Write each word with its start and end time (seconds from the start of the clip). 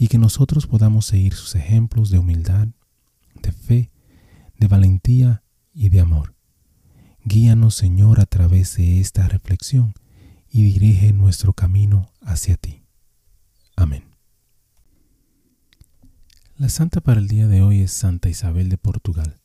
y 0.00 0.08
que 0.08 0.16
nosotros 0.16 0.66
podamos 0.66 1.04
seguir 1.04 1.34
sus 1.34 1.54
ejemplos 1.56 2.08
de 2.08 2.18
humildad, 2.18 2.68
de 3.42 3.52
fe, 3.52 3.90
de 4.56 4.66
valentía 4.66 5.44
y 5.74 5.90
de 5.90 6.00
amor. 6.00 6.34
Guíanos, 7.22 7.74
Señor, 7.74 8.18
a 8.18 8.24
través 8.24 8.78
de 8.78 8.98
esta 8.98 9.28
reflexión 9.28 9.92
y 10.48 10.62
dirige 10.62 11.12
nuestro 11.12 11.52
camino 11.52 12.10
hacia 12.22 12.56
ti. 12.56 12.82
Amén. 13.76 14.04
La 16.56 16.70
santa 16.70 17.02
para 17.02 17.20
el 17.20 17.28
día 17.28 17.46
de 17.46 17.60
hoy 17.60 17.80
es 17.80 17.92
Santa 17.92 18.30
Isabel 18.30 18.70
de 18.70 18.78
Portugal. 18.78 19.42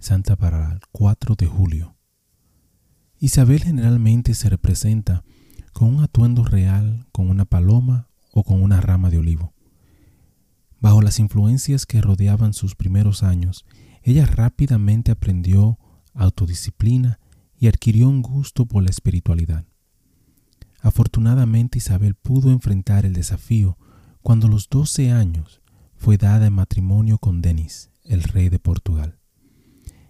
Santa 0.00 0.34
para 0.34 0.72
el 0.72 0.80
4 0.90 1.36
de 1.36 1.46
julio. 1.46 1.96
Isabel 3.20 3.62
generalmente 3.62 4.34
se 4.34 4.48
representa 4.48 5.22
con 5.72 5.94
un 5.94 6.02
atuendo 6.02 6.42
real, 6.42 7.06
con 7.12 7.30
una 7.30 7.44
paloma 7.44 8.08
o 8.36 8.44
con 8.44 8.62
una 8.62 8.82
rama 8.82 9.08
de 9.08 9.16
olivo. 9.16 9.54
Bajo 10.78 10.95
las 11.06 11.20
influencias 11.20 11.86
que 11.86 12.00
rodeaban 12.00 12.52
sus 12.52 12.74
primeros 12.74 13.22
años, 13.22 13.64
ella 14.02 14.26
rápidamente 14.26 15.12
aprendió 15.12 15.78
autodisciplina 16.14 17.20
y 17.56 17.68
adquirió 17.68 18.08
un 18.08 18.22
gusto 18.22 18.66
por 18.66 18.82
la 18.82 18.90
espiritualidad. 18.90 19.64
Afortunadamente 20.80 21.78
Isabel 21.78 22.16
pudo 22.16 22.50
enfrentar 22.50 23.06
el 23.06 23.12
desafío 23.12 23.78
cuando 24.20 24.48
a 24.48 24.50
los 24.50 24.68
12 24.68 25.12
años 25.12 25.60
fue 25.94 26.16
dada 26.16 26.48
en 26.48 26.54
matrimonio 26.54 27.18
con 27.18 27.40
Denis, 27.40 27.90
el 28.02 28.24
rey 28.24 28.48
de 28.48 28.58
Portugal. 28.58 29.20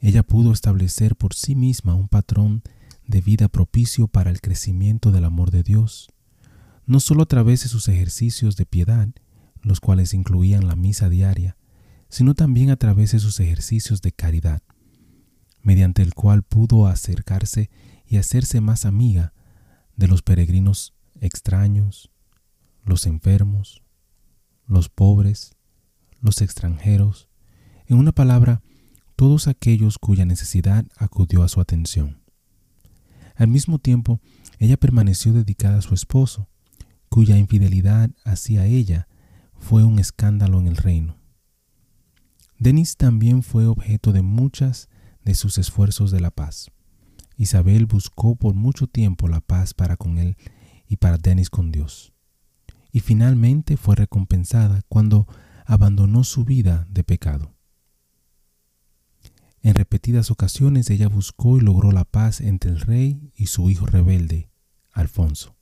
Ella 0.00 0.22
pudo 0.22 0.52
establecer 0.52 1.16
por 1.16 1.34
sí 1.34 1.54
misma 1.54 1.94
un 1.94 2.08
patrón 2.08 2.62
de 3.06 3.20
vida 3.20 3.48
propicio 3.48 4.08
para 4.08 4.30
el 4.30 4.40
crecimiento 4.40 5.12
del 5.12 5.26
amor 5.26 5.50
de 5.50 5.62
Dios, 5.62 6.08
no 6.86 6.98
solo 6.98 7.24
a 7.24 7.26
través 7.26 7.62
de 7.62 7.68
sus 7.68 7.88
ejercicios 7.88 8.56
de 8.56 8.64
piedad, 8.64 9.10
los 9.68 9.80
cuales 9.80 10.14
incluían 10.14 10.66
la 10.66 10.76
misa 10.76 11.08
diaria, 11.08 11.56
sino 12.08 12.34
también 12.34 12.70
a 12.70 12.76
través 12.76 13.12
de 13.12 13.18
sus 13.18 13.38
ejercicios 13.38 14.00
de 14.00 14.12
caridad, 14.12 14.62
mediante 15.62 16.02
el 16.02 16.14
cual 16.14 16.42
pudo 16.42 16.86
acercarse 16.86 17.70
y 18.06 18.16
hacerse 18.16 18.62
más 18.62 18.86
amiga 18.86 19.34
de 19.94 20.08
los 20.08 20.22
peregrinos 20.22 20.94
extraños, 21.20 22.10
los 22.84 23.06
enfermos, 23.06 23.82
los 24.66 24.88
pobres, 24.88 25.54
los 26.22 26.40
extranjeros, 26.40 27.28
en 27.86 27.98
una 27.98 28.12
palabra, 28.12 28.62
todos 29.16 29.48
aquellos 29.48 29.98
cuya 29.98 30.24
necesidad 30.24 30.86
acudió 30.96 31.42
a 31.42 31.48
su 31.48 31.60
atención. 31.60 32.22
Al 33.34 33.48
mismo 33.48 33.78
tiempo, 33.78 34.20
ella 34.58 34.78
permaneció 34.78 35.32
dedicada 35.34 35.78
a 35.78 35.82
su 35.82 35.92
esposo, 35.94 36.48
cuya 37.10 37.36
infidelidad 37.36 38.10
hacia 38.24 38.64
ella 38.64 39.08
fue 39.58 39.84
un 39.84 39.98
escándalo 39.98 40.60
en 40.60 40.66
el 40.66 40.76
reino. 40.76 41.16
Denis 42.58 42.96
también 42.96 43.42
fue 43.42 43.66
objeto 43.66 44.12
de 44.12 44.22
muchas 44.22 44.88
de 45.24 45.34
sus 45.34 45.58
esfuerzos 45.58 46.10
de 46.10 46.20
la 46.20 46.30
paz. 46.30 46.70
Isabel 47.36 47.86
buscó 47.86 48.34
por 48.34 48.54
mucho 48.54 48.88
tiempo 48.88 49.28
la 49.28 49.40
paz 49.40 49.74
para 49.74 49.96
con 49.96 50.18
él 50.18 50.36
y 50.88 50.96
para 50.96 51.18
Denis 51.18 51.50
con 51.50 51.70
Dios. 51.70 52.12
Y 52.90 53.00
finalmente 53.00 53.76
fue 53.76 53.94
recompensada 53.94 54.82
cuando 54.88 55.28
abandonó 55.66 56.24
su 56.24 56.44
vida 56.44 56.86
de 56.90 57.04
pecado. 57.04 57.54
En 59.62 59.74
repetidas 59.74 60.30
ocasiones 60.30 60.88
ella 60.90 61.08
buscó 61.08 61.58
y 61.58 61.60
logró 61.60 61.92
la 61.92 62.04
paz 62.04 62.40
entre 62.40 62.70
el 62.70 62.80
rey 62.80 63.32
y 63.36 63.46
su 63.46 63.70
hijo 63.70 63.86
rebelde, 63.86 64.50
Alfonso, 64.92 65.56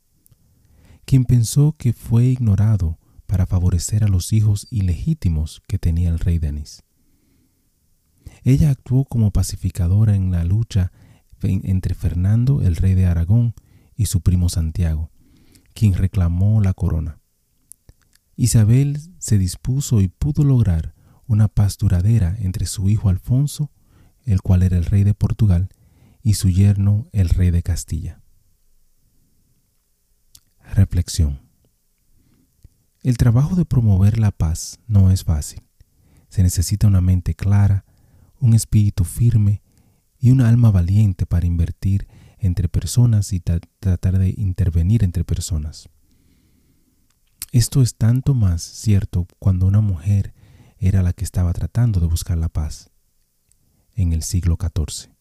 quien 1.05 1.25
pensó 1.25 1.75
que 1.77 1.93
fue 1.93 2.27
ignorado 2.27 2.99
para 3.27 3.47
favorecer 3.47 4.05
a 4.05 4.09
los 4.09 4.33
hijos 4.33 4.67
ilegítimos 4.71 5.63
que 5.67 5.79
tenía 5.79 6.09
el 6.09 6.19
rey 6.19 6.39
Denis. 6.39 6.83
Ella 8.45 8.71
actuó 8.71 9.05
como 9.05 9.33
pacificadora 9.33 10.15
en 10.15 10.31
la 10.31 10.45
lucha 10.45 10.93
entre 11.43 11.95
Fernando, 11.95 12.63
el 12.63 12.77
rey 12.77 12.95
de 12.95 13.07
Aragón, 13.07 13.55
y 13.95 14.07
su 14.07 14.21
primo 14.21 14.49
Santiago, 14.49 15.11
quien 15.75 15.95
reclamó 15.95 16.61
la 16.61 16.75
corona. 16.75 17.19
Isabel 18.37 19.01
se 19.19 19.39
dispuso 19.39 20.01
y 20.01 20.09
pudo 20.09 20.45
lograr 20.45 20.95
una 21.27 21.49
paz 21.49 21.79
duradera 21.79 22.37
entre 22.39 22.67
su 22.67 22.89
hijo 22.89 23.09
Alfonso 23.09 23.71
el 24.27 24.43
cual 24.43 24.63
era 24.65 24.77
el 24.77 24.85
rey 24.85 25.05
de 25.05 25.15
Portugal, 25.15 25.69
y 26.23 26.35
su 26.35 26.51
yerno 26.51 27.07
el 27.13 27.29
rey 27.29 27.53
de 27.53 27.63
Castilla. 27.63 28.21
Reflexión. 30.75 31.46
El 33.07 33.19
trabajo 33.19 33.55
de 33.55 33.65
promover 33.65 34.19
la 34.19 34.33
paz 34.33 34.81
no 34.89 35.13
es 35.13 35.23
fácil. 35.23 35.63
Se 36.29 36.43
necesita 36.43 36.89
una 36.89 37.01
mente 37.01 37.37
clara, 37.37 37.85
un 38.41 38.53
espíritu 38.53 39.05
firme 39.05 39.63
y 40.19 40.33
una 40.33 40.49
alma 40.49 40.73
valiente 40.73 41.25
para 41.25 41.47
invertir 41.47 42.09
entre 42.37 42.69
personas 42.69 43.33
y 43.33 43.39
tratar 43.39 44.19
de 44.19 44.35
intervenir 44.37 45.05
entre 45.05 45.23
personas. 45.23 45.89
Esto 47.53 47.81
es 47.81 47.95
tanto 47.95 48.35
más 48.35 48.63
cierto 48.63 49.29
cuando 49.39 49.67
una 49.67 49.81
mujer 49.81 50.35
era 50.77 51.05
la 51.05 51.13
que 51.13 51.23
estaba 51.23 51.53
tratando 51.53 52.01
de 52.01 52.09
buscar 52.09 52.37
la 52.37 52.49
paz 52.49 52.91
en 53.95 54.15
el 54.15 54.25
siglo 54.25 54.59
XIV. 54.61 55.13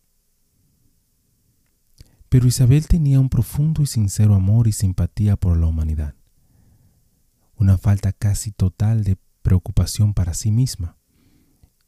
Pero 2.29 2.47
Isabel 2.47 2.87
tenía 2.87 3.19
un 3.19 3.29
profundo 3.29 3.83
y 3.83 3.85
sincero 3.85 4.33
amor 4.33 4.67
y 4.67 4.71
simpatía 4.71 5.35
por 5.35 5.55
la 5.55 5.67
humanidad, 5.67 6.15
una 7.57 7.77
falta 7.77 8.11
casi 8.11 8.51
total 8.51 9.03
de 9.03 9.17
preocupación 9.41 10.13
para 10.13 10.33
sí 10.33 10.51
misma, 10.51 10.97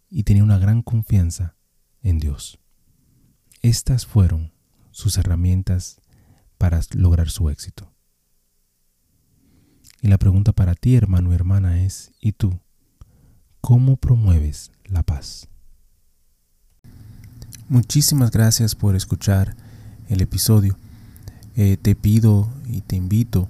y 0.10 0.24
tenía 0.24 0.44
una 0.44 0.58
gran 0.58 0.82
confianza 0.82 1.56
en 2.02 2.20
Dios. 2.20 2.60
Estas 3.62 4.06
fueron 4.06 4.54
sus 4.92 5.18
herramientas 5.18 6.02
para 6.58 6.80
lograr 6.94 7.30
su 7.30 7.50
éxito. 7.50 7.94
Y 10.02 10.08
la 10.08 10.18
pregunta 10.18 10.54
para 10.54 10.76
ti, 10.76 10.96
hermano 10.96 11.32
y 11.32 11.36
hermana, 11.36 11.84
es, 11.84 12.12
¿y 12.22 12.34
tú? 12.34 12.60
¿Cómo 13.62 13.98
promueves 13.98 14.72
la 14.86 15.04
paz? 15.04 15.50
Muchísimas 17.68 18.31
gracias 18.31 18.75
por 18.75 18.96
escuchar 18.96 19.56
el 20.08 20.22
episodio. 20.22 20.78
Eh, 21.56 21.78
te 21.81 21.96
pido 21.96 22.50
y 22.66 22.81
te 22.81 22.96
invito 22.96 23.50